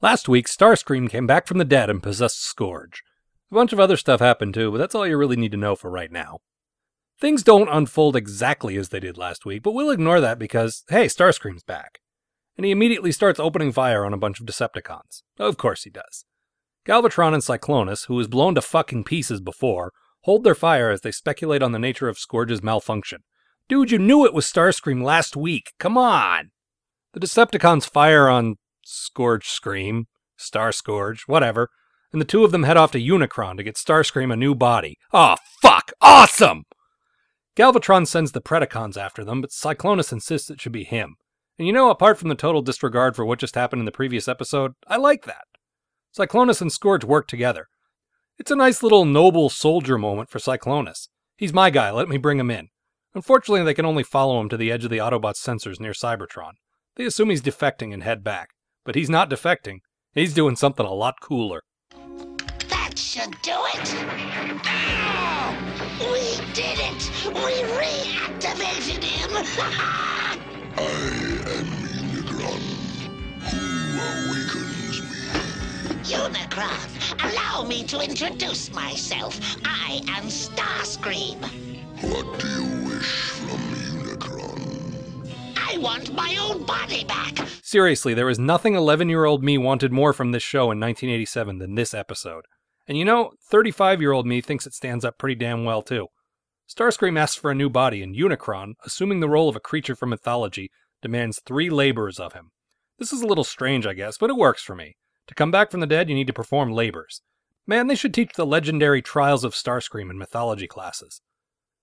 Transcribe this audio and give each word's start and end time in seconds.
Last 0.00 0.28
week, 0.28 0.46
Starscream 0.46 1.10
came 1.10 1.26
back 1.26 1.48
from 1.48 1.58
the 1.58 1.64
dead 1.64 1.90
and 1.90 2.00
possessed 2.00 2.40
Scourge. 2.40 3.02
A 3.50 3.54
bunch 3.54 3.72
of 3.72 3.80
other 3.80 3.96
stuff 3.96 4.20
happened 4.20 4.54
too, 4.54 4.70
but 4.70 4.78
that's 4.78 4.94
all 4.94 5.04
you 5.04 5.16
really 5.16 5.34
need 5.34 5.50
to 5.50 5.58
know 5.58 5.74
for 5.74 5.90
right 5.90 6.12
now. 6.12 6.38
Things 7.20 7.42
don't 7.42 7.68
unfold 7.68 8.14
exactly 8.14 8.76
as 8.76 8.90
they 8.90 9.00
did 9.00 9.18
last 9.18 9.44
week, 9.44 9.64
but 9.64 9.72
we'll 9.72 9.90
ignore 9.90 10.20
that 10.20 10.38
because, 10.38 10.84
hey, 10.88 11.06
Starscream's 11.06 11.64
back. 11.64 11.98
And 12.56 12.64
he 12.64 12.70
immediately 12.70 13.10
starts 13.10 13.40
opening 13.40 13.72
fire 13.72 14.04
on 14.04 14.14
a 14.14 14.18
bunch 14.18 14.38
of 14.38 14.46
Decepticons. 14.46 15.22
Of 15.36 15.56
course 15.56 15.82
he 15.82 15.90
does. 15.90 16.24
Galvatron 16.86 17.34
and 17.34 17.42
Cyclonus, 17.42 18.06
who 18.06 18.14
was 18.14 18.28
blown 18.28 18.54
to 18.54 18.62
fucking 18.62 19.02
pieces 19.02 19.40
before, 19.40 19.92
hold 20.22 20.44
their 20.44 20.54
fire 20.54 20.90
as 20.90 21.00
they 21.00 21.10
speculate 21.10 21.62
on 21.62 21.72
the 21.72 21.78
nature 21.78 22.08
of 22.08 22.18
Scourge's 22.18 22.62
malfunction. 22.62 23.24
Dude, 23.68 23.90
you 23.90 23.98
knew 23.98 24.24
it 24.24 24.32
was 24.32 24.46
Starscream 24.46 25.02
last 25.02 25.36
week. 25.36 25.72
Come 25.80 25.98
on! 25.98 26.52
The 27.14 27.20
Decepticons 27.20 27.90
fire 27.90 28.28
on 28.28 28.58
Scourge 28.90 29.48
Scream, 29.48 30.06
Star 30.36 30.72
Scourge, 30.72 31.24
whatever, 31.26 31.68
and 32.10 32.20
the 32.20 32.26
two 32.26 32.42
of 32.44 32.52
them 32.52 32.62
head 32.62 32.78
off 32.78 32.92
to 32.92 33.00
Unicron 33.00 33.58
to 33.58 33.62
get 33.62 33.76
Starscream 33.76 34.32
a 34.32 34.36
new 34.36 34.54
body. 34.54 34.96
Oh, 35.12 35.36
fuck! 35.60 35.92
Awesome! 36.00 36.64
Galvatron 37.54 38.06
sends 38.06 38.32
the 38.32 38.40
Predacons 38.40 38.96
after 38.96 39.24
them, 39.24 39.42
but 39.42 39.50
Cyclonus 39.50 40.12
insists 40.12 40.48
it 40.48 40.60
should 40.60 40.72
be 40.72 40.84
him. 40.84 41.16
And 41.58 41.66
you 41.66 41.72
know, 41.72 41.90
apart 41.90 42.18
from 42.18 42.28
the 42.30 42.34
total 42.34 42.62
disregard 42.62 43.14
for 43.14 43.26
what 43.26 43.40
just 43.40 43.56
happened 43.56 43.80
in 43.80 43.86
the 43.86 43.92
previous 43.92 44.26
episode, 44.26 44.72
I 44.86 44.96
like 44.96 45.24
that. 45.24 45.44
Cyclonus 46.16 46.62
and 46.62 46.72
Scourge 46.72 47.04
work 47.04 47.28
together. 47.28 47.66
It's 48.38 48.50
a 48.50 48.56
nice 48.56 48.82
little 48.82 49.04
noble 49.04 49.50
soldier 49.50 49.98
moment 49.98 50.30
for 50.30 50.38
Cyclonus. 50.38 51.08
He's 51.36 51.52
my 51.52 51.68
guy, 51.68 51.90
let 51.90 52.08
me 52.08 52.16
bring 52.16 52.38
him 52.38 52.50
in. 52.50 52.68
Unfortunately, 53.14 53.64
they 53.64 53.74
can 53.74 53.84
only 53.84 54.04
follow 54.04 54.40
him 54.40 54.48
to 54.48 54.56
the 54.56 54.72
edge 54.72 54.84
of 54.84 54.90
the 54.90 54.98
Autobot's 54.98 55.42
sensors 55.42 55.80
near 55.80 55.92
Cybertron. 55.92 56.52
They 56.96 57.04
assume 57.04 57.30
he's 57.30 57.42
defecting 57.42 57.92
and 57.92 58.02
head 58.02 58.24
back. 58.24 58.50
But 58.88 58.94
he's 58.94 59.10
not 59.10 59.28
defecting. 59.28 59.80
He's 60.14 60.32
doing 60.32 60.56
something 60.56 60.86
a 60.86 60.94
lot 60.94 61.20
cooler. 61.20 61.60
That 62.70 62.96
should 62.96 63.36
do 63.42 63.52
it. 63.74 63.94
Oh, 64.64 65.54
we 66.10 66.40
did 66.54 66.78
it. 66.78 67.10
We 67.26 67.52
reactivated 67.76 69.04
him. 69.04 69.28
I 69.68 70.38
am 70.78 71.66
Unicron. 72.00 72.62
Who 73.50 73.60
awakens 74.30 75.02
me? 75.02 75.18
Unicron, 76.04 77.30
allow 77.30 77.68
me 77.68 77.84
to 77.84 78.00
introduce 78.00 78.72
myself. 78.72 79.38
I 79.66 80.00
am 80.08 80.24
Starscream. 80.28 81.36
What 82.00 82.40
do 82.40 82.48
you 82.48 82.67
Want 85.78 86.12
my 86.12 86.34
body 86.66 87.04
back. 87.04 87.38
Seriously, 87.62 88.12
there 88.12 88.26
was 88.26 88.38
nothing 88.38 88.74
11 88.74 89.08
year 89.08 89.24
old 89.24 89.44
me 89.44 89.56
wanted 89.58 89.92
more 89.92 90.12
from 90.12 90.32
this 90.32 90.42
show 90.42 90.72
in 90.72 90.80
1987 90.80 91.58
than 91.58 91.74
this 91.74 91.94
episode. 91.94 92.44
And 92.88 92.98
you 92.98 93.04
know, 93.04 93.32
35 93.50 94.00
year 94.00 94.12
old 94.12 94.26
me 94.26 94.40
thinks 94.40 94.66
it 94.66 94.74
stands 94.74 95.04
up 95.04 95.18
pretty 95.18 95.36
damn 95.36 95.64
well 95.64 95.82
too. 95.82 96.08
Starscream 96.68 97.18
asks 97.18 97.36
for 97.36 97.50
a 97.50 97.54
new 97.54 97.70
body, 97.70 98.02
and 98.02 98.16
Unicron, 98.16 98.74
assuming 98.84 99.20
the 99.20 99.28
role 99.28 99.48
of 99.48 99.56
a 99.56 99.60
creature 99.60 99.94
from 99.94 100.10
mythology, 100.10 100.70
demands 101.00 101.40
three 101.46 101.70
labors 101.70 102.18
of 102.18 102.32
him. 102.32 102.50
This 102.98 103.12
is 103.12 103.22
a 103.22 103.26
little 103.26 103.44
strange, 103.44 103.86
I 103.86 103.94
guess, 103.94 104.18
but 104.18 104.30
it 104.30 104.36
works 104.36 104.62
for 104.62 104.74
me. 104.74 104.96
To 105.28 105.34
come 105.34 105.50
back 105.50 105.70
from 105.70 105.80
the 105.80 105.86
dead, 105.86 106.08
you 106.08 106.14
need 106.14 106.26
to 106.26 106.32
perform 106.32 106.72
labors. 106.72 107.22
Man, 107.66 107.86
they 107.86 107.94
should 107.94 108.12
teach 108.12 108.32
the 108.34 108.46
legendary 108.46 109.00
Trials 109.00 109.44
of 109.44 109.54
Starscream 109.54 110.10
in 110.10 110.18
mythology 110.18 110.66
classes. 110.66 111.20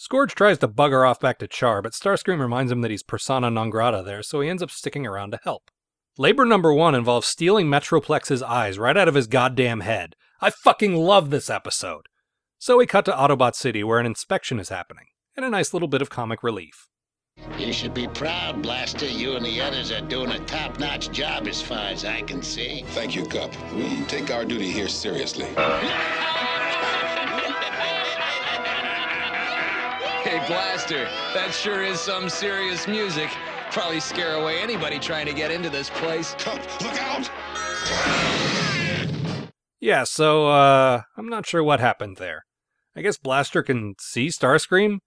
Scourge 0.00 0.36
tries 0.36 0.58
to 0.58 0.68
bugger 0.68 1.04
off 1.04 1.18
back 1.18 1.40
to 1.40 1.48
Chaar, 1.48 1.82
but 1.82 1.92
Starscream 1.92 2.38
reminds 2.38 2.70
him 2.70 2.82
that 2.82 2.90
he's 2.92 3.02
persona 3.02 3.50
non 3.50 3.68
grata 3.68 4.00
there, 4.04 4.22
so 4.22 4.40
he 4.40 4.48
ends 4.48 4.62
up 4.62 4.70
sticking 4.70 5.04
around 5.04 5.32
to 5.32 5.40
help. 5.42 5.72
Labor 6.16 6.44
number 6.44 6.72
one 6.72 6.94
involves 6.94 7.26
stealing 7.26 7.66
Metroplex's 7.66 8.40
eyes 8.40 8.78
right 8.78 8.96
out 8.96 9.08
of 9.08 9.16
his 9.16 9.26
goddamn 9.26 9.80
head. 9.80 10.14
I 10.40 10.50
fucking 10.50 10.94
love 10.94 11.30
this 11.30 11.50
episode. 11.50 12.06
So 12.60 12.78
we 12.78 12.86
cut 12.86 13.06
to 13.06 13.12
Autobot 13.12 13.56
City 13.56 13.82
where 13.82 13.98
an 13.98 14.06
inspection 14.06 14.60
is 14.60 14.68
happening, 14.68 15.06
and 15.36 15.44
a 15.44 15.50
nice 15.50 15.72
little 15.72 15.88
bit 15.88 16.00
of 16.00 16.10
comic 16.10 16.44
relief. 16.44 16.86
You 17.58 17.72
should 17.72 17.92
be 17.92 18.06
proud, 18.06 18.62
Blaster. 18.62 19.06
You 19.06 19.34
and 19.34 19.44
the 19.44 19.60
others 19.60 19.90
are 19.90 20.00
doing 20.00 20.30
a 20.30 20.38
top-notch 20.44 21.10
job 21.10 21.48
as 21.48 21.60
far 21.60 21.88
as 21.88 22.04
I 22.04 22.22
can 22.22 22.40
see. 22.40 22.84
Thank 22.90 23.16
you, 23.16 23.26
Kup. 23.26 23.52
We 23.74 24.02
take 24.04 24.30
our 24.30 24.44
duty 24.44 24.70
here 24.70 24.88
seriously. 24.88 25.48
Hey, 30.22 30.44
Blaster, 30.48 31.04
that 31.32 31.52
sure 31.52 31.84
is 31.84 32.00
some 32.00 32.28
serious 32.28 32.88
music. 32.88 33.30
Probably 33.70 34.00
scare 34.00 34.34
away 34.34 34.58
anybody 34.60 34.98
trying 34.98 35.26
to 35.26 35.32
get 35.32 35.50
into 35.50 35.70
this 35.70 35.90
place. 35.90 36.34
Kup, 36.38 36.60
look 36.82 37.00
out! 37.00 37.30
Yeah, 39.80 40.02
so, 40.04 40.48
uh, 40.48 41.02
I'm 41.16 41.28
not 41.28 41.46
sure 41.46 41.62
what 41.62 41.78
happened 41.78 42.16
there. 42.16 42.44
I 42.96 43.02
guess 43.02 43.16
Blaster 43.16 43.62
can 43.62 43.94
see 44.00 44.26
Starscream? 44.26 44.98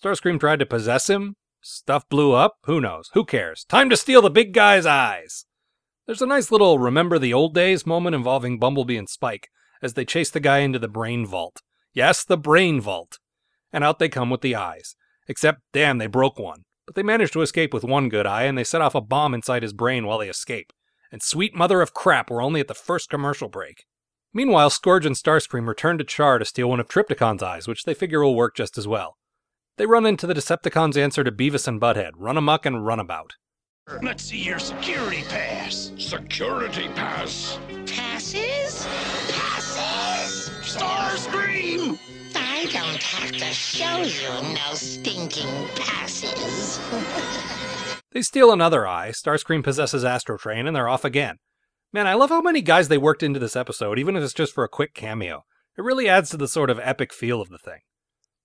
Starscream 0.00 0.38
tried 0.38 0.60
to 0.60 0.66
possess 0.66 1.10
him? 1.10 1.34
Stuff 1.60 2.08
blew 2.08 2.32
up? 2.32 2.54
Who 2.64 2.80
knows? 2.80 3.10
Who 3.14 3.24
cares? 3.24 3.64
Time 3.64 3.90
to 3.90 3.96
steal 3.96 4.22
the 4.22 4.30
big 4.30 4.54
guy's 4.54 4.86
eyes! 4.86 5.44
There's 6.06 6.22
a 6.22 6.26
nice 6.26 6.52
little 6.52 6.78
remember 6.78 7.18
the 7.18 7.34
old 7.34 7.52
days 7.52 7.84
moment 7.84 8.14
involving 8.14 8.60
Bumblebee 8.60 8.96
and 8.96 9.08
Spike 9.08 9.48
as 9.82 9.94
they 9.94 10.04
chase 10.04 10.30
the 10.30 10.40
guy 10.40 10.58
into 10.58 10.78
the 10.78 10.88
brain 10.88 11.26
vault. 11.26 11.62
Yes, 11.92 12.24
the 12.24 12.38
brain 12.38 12.80
vault. 12.80 13.18
And 13.72 13.82
out 13.82 13.98
they 13.98 14.08
come 14.08 14.30
with 14.30 14.40
the 14.40 14.54
eyes. 14.54 14.94
Except, 15.28 15.60
damn, 15.72 15.98
they 15.98 16.06
broke 16.06 16.38
one. 16.38 16.62
But 16.86 16.94
they 16.94 17.02
managed 17.02 17.32
to 17.34 17.42
escape 17.42 17.72
with 17.72 17.84
one 17.84 18.08
good 18.08 18.26
eye, 18.26 18.42
and 18.44 18.58
they 18.58 18.64
set 18.64 18.82
off 18.82 18.94
a 18.94 19.00
bomb 19.00 19.34
inside 19.34 19.62
his 19.62 19.72
brain 19.72 20.04
while 20.06 20.18
they 20.18 20.28
escape. 20.28 20.72
And 21.10 21.22
sweet 21.22 21.54
mother 21.54 21.80
of 21.80 21.94
crap, 21.94 22.30
we're 22.30 22.42
only 22.42 22.60
at 22.60 22.68
the 22.68 22.74
first 22.74 23.08
commercial 23.08 23.48
break. 23.48 23.84
Meanwhile, 24.34 24.70
Scourge 24.70 25.06
and 25.06 25.14
Starscream 25.14 25.68
return 25.68 25.98
to 25.98 26.04
Chaar 26.04 26.38
to 26.38 26.44
steal 26.44 26.70
one 26.70 26.80
of 26.80 26.88
Trypticon's 26.88 27.42
eyes, 27.42 27.68
which 27.68 27.84
they 27.84 27.94
figure 27.94 28.22
will 28.22 28.34
work 28.34 28.56
just 28.56 28.78
as 28.78 28.88
well. 28.88 29.16
They 29.76 29.86
run 29.86 30.06
into 30.06 30.26
the 30.26 30.34
Decepticons' 30.34 30.96
answer 30.96 31.22
to 31.22 31.32
Beavis 31.32 31.68
and 31.68 31.80
Butthead 31.80 32.12
Runamuck 32.12 32.66
and 32.66 32.84
Runabout. 32.84 33.34
Let's 34.02 34.24
see 34.24 34.38
your 34.38 34.58
security 34.58 35.24
pass. 35.28 35.92
Security 35.98 36.88
pass. 36.94 37.58
Passes? 37.86 38.86
Passes? 39.28 40.50
Starscream! 40.62 41.98
I 43.04 43.20
don't 43.20 43.34
have 43.34 43.36
to 43.38 43.52
show 43.52 43.96
you 43.98 44.54
no 44.54 44.74
stinking 44.74 45.68
passes. 45.74 46.80
They 48.12 48.20
steal 48.20 48.52
another 48.52 48.86
eye, 48.86 49.08
Starscream 49.08 49.64
possesses 49.64 50.04
Astrotrain, 50.04 50.66
and 50.66 50.76
they're 50.76 50.88
off 50.88 51.02
again. 51.02 51.38
Man, 51.94 52.06
I 52.06 52.12
love 52.12 52.28
how 52.28 52.42
many 52.42 52.60
guys 52.60 52.88
they 52.88 52.98
worked 52.98 53.22
into 53.22 53.40
this 53.40 53.56
episode, 53.56 53.98
even 53.98 54.16
if 54.16 54.22
it's 54.22 54.34
just 54.34 54.52
for 54.52 54.64
a 54.64 54.68
quick 54.68 54.92
cameo. 54.92 55.44
It 55.78 55.82
really 55.82 56.10
adds 56.10 56.28
to 56.30 56.36
the 56.36 56.46
sort 56.46 56.68
of 56.68 56.78
epic 56.78 57.10
feel 57.10 57.40
of 57.40 57.48
the 57.48 57.56
thing. 57.56 57.80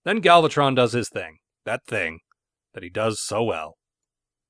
Then 0.05 0.21
Galvatron 0.21 0.75
does 0.77 0.93
his 0.93 1.09
thing. 1.09 1.39
That 1.65 1.85
thing. 1.85 2.19
That 2.73 2.83
he 2.83 2.89
does 2.89 3.19
so 3.21 3.43
well. 3.43 3.75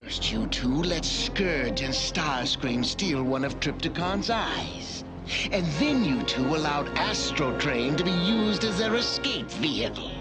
First, 0.04 0.32
you 0.32 0.46
two 0.48 0.84
let 0.84 1.04
Scourge 1.04 1.82
and 1.82 1.94
Starscream 1.94 2.86
steal 2.86 3.24
one 3.24 3.44
of 3.44 3.60
Trypticon's 3.60 4.30
eyes. 4.30 5.04
And 5.52 5.66
then 5.80 6.04
you 6.04 6.24
two 6.24 6.56
allowed 6.56 6.88
Astrotrain 6.96 7.98
to 7.98 8.04
be 8.04 8.12
used 8.12 8.64
as 8.64 8.78
their 8.78 8.96
escape 8.96 9.50
vehicle. 9.52 10.12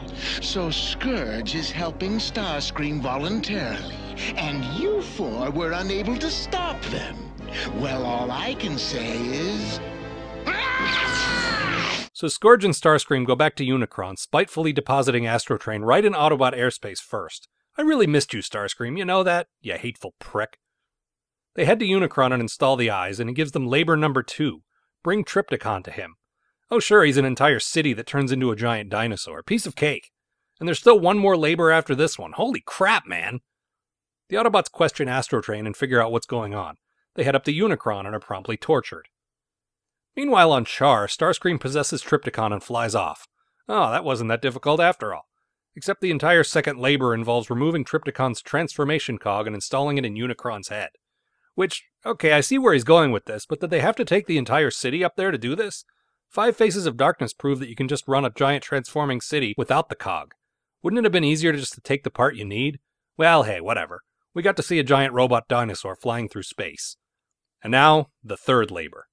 So 0.41 0.71
Scourge 0.71 1.55
is 1.55 1.71
helping 1.71 2.13
Starscream 2.13 3.01
voluntarily, 3.01 3.97
and 4.37 4.65
you 4.79 5.03
four 5.03 5.51
were 5.51 5.73
unable 5.73 6.17
to 6.17 6.31
stop 6.31 6.81
them. 6.87 7.17
Well, 7.77 8.05
all 8.05 8.31
I 8.31 8.55
can 8.55 8.79
say 8.79 9.19
is. 9.19 9.81
So 12.13 12.29
Scourge 12.29 12.65
and 12.65 12.75
Starscream 12.75 13.27
go 13.27 13.37
back 13.37 13.57
to 13.57 13.65
Unicron, 13.65 14.19
spitefully 14.19 14.73
depositing 14.73 15.25
Astrotrain 15.25 15.85
right 15.85 16.05
in 16.05 16.15
Autobot 16.15 16.57
airspace 16.57 17.01
first. 17.01 17.49
I 17.77 17.83
really 17.83 18.07
missed 18.07 18.33
you, 18.33 18.41
Starscream, 18.41 18.97
you 18.97 19.05
know 19.05 19.23
that? 19.23 19.49
You 19.61 19.75
hateful 19.75 20.15
prick. 20.19 20.59
They 21.55 21.67
head 21.67 21.79
to 21.81 21.87
Unicron 21.87 22.33
and 22.33 22.41
install 22.41 22.77
the 22.77 22.91
eyes, 22.91 23.21
and 23.21 23.29
he 23.29 23.35
gives 23.35 23.53
them 23.53 23.67
labor 23.67 23.97
number 23.97 24.23
two 24.23 24.63
bring 25.07 25.23
Trypticon 25.23 25.85
to 25.85 25.93
him. 25.93 26.17
Oh, 26.69 26.81
sure, 26.81 27.05
he's 27.05 27.17
an 27.17 27.25
entire 27.25 27.61
city 27.61 27.93
that 27.93 28.09
turns 28.09 28.33
into 28.33 28.51
a 28.51 28.57
giant 28.57 28.91
dinosaur. 28.91 29.41
Piece 29.41 29.65
of 29.65 29.77
cake. 29.77 30.11
And 30.59 30.67
there's 30.67 30.81
still 30.81 30.99
one 30.99 31.17
more 31.17 31.37
labor 31.37 31.71
after 31.71 31.95
this 31.95 32.19
one. 32.19 32.33
Holy 32.33 32.61
crap, 32.61 33.07
man! 33.07 33.39
The 34.31 34.37
Autobots 34.37 34.69
question 34.69 35.07
Astrotrain 35.07 35.65
and 35.65 35.77
figure 35.77 36.03
out 36.03 36.11
what's 36.11 36.27
going 36.27 36.57
on. 36.57 36.75
They 37.15 37.23
head 37.23 37.37
up 37.37 37.45
to 37.45 37.53
Unicron 37.53 38.05
and 38.05 38.17
are 38.17 38.21
promptly 38.21 38.57
tortured. 38.57 39.07
Meanwhile, 40.17 40.51
on 40.51 40.65
Chaar, 40.65 41.07
Starscream 41.07 41.61
possesses 41.61 42.03
Trypticon 42.03 42.53
and 42.53 42.61
flies 42.61 42.97
off. 42.97 43.29
Oh, 43.69 43.93
that 43.93 44.03
wasn't 44.03 44.31
that 44.31 44.43
difficult 44.43 44.81
after 44.81 45.15
all. 45.15 45.27
Except 45.77 46.01
the 46.01 46.11
entire 46.11 46.43
second 46.43 46.81
labor 46.81 47.15
involves 47.15 47.49
removing 47.49 47.85
Trypticon's 47.85 48.43
transformation 48.43 49.19
cog 49.19 49.47
and 49.47 49.55
installing 49.55 49.99
it 49.99 50.05
in 50.05 50.17
Unicron's 50.17 50.67
head. 50.67 50.89
Which, 51.57 51.85
okay, 52.05 52.33
I 52.33 52.43
see 52.43 52.59
where 52.59 52.75
he's 52.75 52.85
going 52.85 53.11
with 53.11 53.25
this, 53.25 53.47
but 53.47 53.61
did 53.61 53.71
they 53.71 53.81
have 53.81 53.97
to 53.97 54.05
take 54.05 54.27
the 54.27 54.39
entire 54.39 54.71
city 54.71 55.03
up 55.03 55.17
there 55.17 55.33
to 55.33 55.39
do 55.39 55.57
this? 55.57 55.85
Five 56.29 56.57
Faces 56.57 56.87
of 56.87 56.97
Darkness 56.97 57.33
prove 57.33 57.59
that 57.61 57.69
you 57.69 57.75
can 57.75 57.89
just 57.89 58.07
run 58.07 58.25
a 58.25 58.31
giant 58.31 58.63
transforming 58.63 59.21
city 59.21 59.55
without 59.57 59.89
the 59.89 59.95
cog. 59.95 60.35
Wouldn't 60.83 60.99
it 60.99 61.05
have 61.05 61.13
been 61.13 61.25
easier 61.25 61.53
to 61.53 61.59
just 61.59 61.73
to 61.73 61.81
take 61.81 62.05
the 62.05 62.11
part 62.11 62.37
you 62.37 62.45
need? 62.45 62.79
Well, 63.17 63.45
hey, 63.45 63.61
whatever. 63.61 64.03
We 64.35 64.43
got 64.43 64.57
to 64.59 64.63
see 64.63 64.79
a 64.79 64.85
giant 64.85 65.15
robot 65.15 65.49
dinosaur 65.49 65.97
flying 65.97 66.29
through 66.29 66.43
space. 66.43 66.99
And 67.63 67.71
now, 67.71 68.09
the 68.23 68.37
third 68.37 68.71
labor 68.71 69.07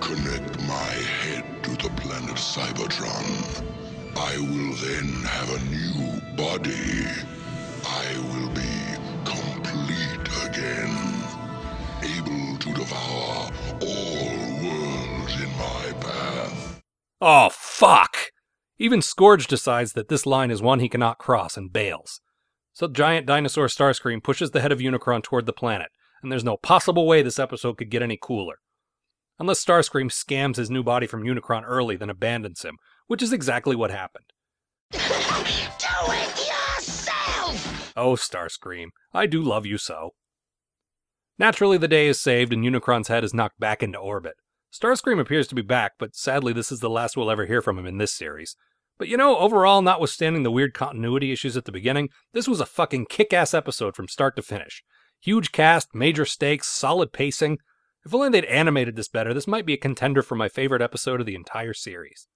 Connect 0.00 0.60
my 0.68 0.92
head 1.22 1.64
to 1.64 1.70
the 1.70 1.90
planet 1.96 2.36
Cybertron. 2.36 3.64
I 4.14 4.36
will 4.38 4.74
then 4.74 5.22
have 5.24 5.50
a 5.54 5.64
new 5.70 6.20
body. 6.36 7.06
I 7.86 8.18
will 8.28 8.50
be 8.50 8.67
devour 12.88 13.50
all 13.82 14.26
worlds 14.62 15.42
in 15.42 15.50
my 15.58 15.92
path. 16.00 16.82
Oh, 17.20 17.50
fuck! 17.52 18.16
Even 18.78 19.02
Scourge 19.02 19.46
decides 19.46 19.92
that 19.92 20.08
this 20.08 20.24
line 20.24 20.50
is 20.50 20.62
one 20.62 20.80
he 20.80 20.88
cannot 20.88 21.18
cross 21.18 21.56
and 21.56 21.72
bails. 21.72 22.20
So 22.72 22.86
giant 22.86 23.26
dinosaur 23.26 23.66
Starscream 23.66 24.22
pushes 24.22 24.52
the 24.52 24.60
head 24.60 24.70
of 24.72 24.78
Unicron 24.78 25.22
toward 25.22 25.46
the 25.46 25.52
planet, 25.52 25.88
and 26.22 26.30
there's 26.30 26.44
no 26.44 26.56
possible 26.56 27.06
way 27.06 27.22
this 27.22 27.38
episode 27.38 27.76
could 27.76 27.90
get 27.90 28.02
any 28.02 28.18
cooler. 28.20 28.56
Unless 29.40 29.64
Starscream 29.64 30.10
scams 30.10 30.56
his 30.56 30.70
new 30.70 30.82
body 30.82 31.06
from 31.06 31.24
Unicron 31.24 31.64
early, 31.64 31.96
then 31.96 32.10
abandons 32.10 32.62
him, 32.62 32.76
which 33.06 33.22
is 33.22 33.32
exactly 33.32 33.74
what 33.74 33.90
happened. 33.90 34.26
Do 34.92 34.98
it 35.00 36.48
yourself! 36.76 37.92
Oh, 37.96 38.14
Starscream, 38.14 38.88
I 39.12 39.26
do 39.26 39.42
love 39.42 39.66
you 39.66 39.76
so. 39.76 40.12
Naturally, 41.38 41.78
the 41.78 41.88
day 41.88 42.08
is 42.08 42.20
saved 42.20 42.52
and 42.52 42.64
Unicron's 42.64 43.08
head 43.08 43.22
is 43.22 43.32
knocked 43.32 43.60
back 43.60 43.82
into 43.82 43.98
orbit. 43.98 44.34
Starscream 44.72 45.20
appears 45.20 45.46
to 45.48 45.54
be 45.54 45.62
back, 45.62 45.92
but 45.98 46.14
sadly, 46.14 46.52
this 46.52 46.72
is 46.72 46.80
the 46.80 46.90
last 46.90 47.16
we'll 47.16 47.30
ever 47.30 47.46
hear 47.46 47.62
from 47.62 47.78
him 47.78 47.86
in 47.86 47.98
this 47.98 48.12
series. 48.12 48.56
But 48.98 49.08
you 49.08 49.16
know, 49.16 49.38
overall, 49.38 49.80
notwithstanding 49.80 50.42
the 50.42 50.50
weird 50.50 50.74
continuity 50.74 51.30
issues 51.30 51.56
at 51.56 51.64
the 51.64 51.72
beginning, 51.72 52.08
this 52.32 52.48
was 52.48 52.60
a 52.60 52.66
fucking 52.66 53.06
kick 53.08 53.32
ass 53.32 53.54
episode 53.54 53.94
from 53.94 54.08
start 54.08 54.34
to 54.36 54.42
finish. 54.42 54.82
Huge 55.20 55.52
cast, 55.52 55.94
major 55.94 56.24
stakes, 56.24 56.66
solid 56.66 57.12
pacing. 57.12 57.58
If 58.04 58.12
only 58.12 58.28
they'd 58.28 58.44
animated 58.46 58.96
this 58.96 59.08
better, 59.08 59.32
this 59.32 59.46
might 59.46 59.66
be 59.66 59.74
a 59.74 59.78
contender 59.78 60.22
for 60.22 60.34
my 60.34 60.48
favorite 60.48 60.82
episode 60.82 61.20
of 61.20 61.26
the 61.26 61.34
entire 61.34 61.74
series. 61.74 62.26